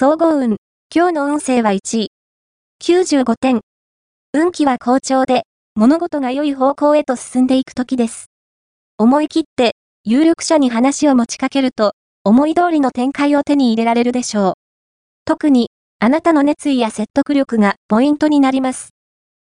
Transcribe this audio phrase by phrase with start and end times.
[0.00, 0.58] 総合運。
[0.94, 2.12] 今日の運勢は1位。
[2.80, 3.62] 95点。
[4.32, 5.42] 運気は好調で、
[5.74, 8.26] 物事が良い方向へと進んでいく時です。
[8.96, 9.74] 思い切って、
[10.04, 14.52] 有力者に話を持ちかけると、思い通りの展開を手に入れられるでしょう。
[15.24, 15.68] 特に、
[15.98, 18.90] あなたの熱意や説得力がポイントになります。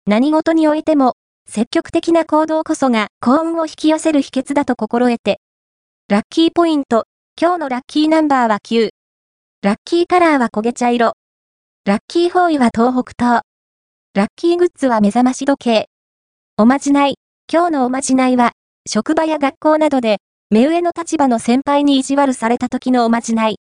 [0.08, 1.14] 何事においても、
[1.48, 5.38] 積極的な行動こそが幸運を引き寄せる秘訣だと心得て。
[6.08, 7.04] ラッキーポイント、
[7.40, 8.90] 今日のラッキーナンバーは9。
[9.64, 11.12] ラッキーカラーは焦げ茶色。
[11.84, 13.42] ラッキーフォーイは東北東。
[14.12, 15.86] ラッキーグッズは目覚まし時計。
[16.56, 17.14] おまじない。
[17.48, 18.54] 今日のおまじないは、
[18.88, 20.16] 職場や学校などで、
[20.50, 23.60] 目上の立場の先輩に意地悪された時のおまじない。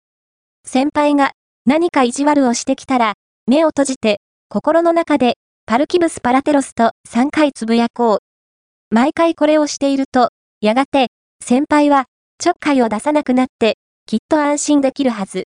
[0.65, 1.33] 先輩が
[1.67, 3.15] 何か意地悪をしてきたら、
[3.49, 5.35] 目を閉じて、心の中で、
[5.67, 8.95] パルキブスパラテロスと3回つぶやこう。
[8.95, 10.29] 毎回これをしていると、
[10.61, 11.09] やがて、
[11.43, 12.05] 先輩は、
[12.39, 15.49] ちょっかいを出さなくなって、きっと安心できるはず。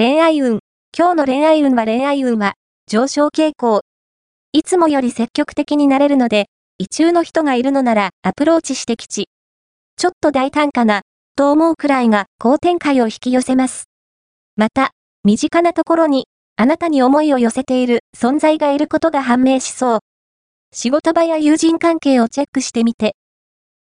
[0.00, 0.60] 恋愛運。
[0.96, 2.54] 今日の恋愛運は恋愛運は
[2.86, 3.80] 上昇傾向。
[4.52, 6.46] いつもより積極的になれるので、
[6.78, 9.26] 異中の人がいるのならアプローチしてきち。
[9.96, 11.02] ちょっと大胆かな、
[11.34, 13.86] と思うくらいが好展開を引き寄せます。
[14.54, 14.92] また、
[15.24, 19.98] 身近なところに、あなたに思いを寄せている存在がいることが判明しそう。
[20.72, 23.16] 仕事場や友人関係をチェックしてみて。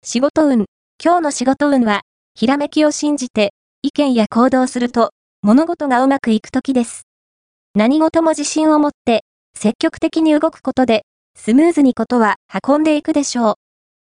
[0.02, 0.64] 仕事運。
[0.98, 2.00] 今日の仕事運は、
[2.34, 5.10] ひらめきを信じて、意見や行動すると、
[5.46, 7.06] 物事がうまくいく時です。
[7.76, 9.22] 何事も自信を持って、
[9.56, 11.04] 積極的に動くことで、
[11.36, 12.34] スムーズにことは
[12.68, 13.54] 運んでいくでしょう。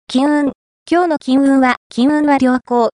[0.07, 0.53] 金運。
[0.89, 2.91] 今日の金運は、金運は良好。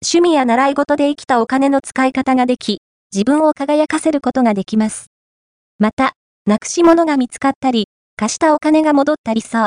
[0.00, 5.06] 趣味や習い事で生きたお金の使い方ができ、自分を輝かせることができます。
[5.80, 6.12] また、
[6.46, 9.64] なくし物が見つかったり、貸したお金が戻ったりそう。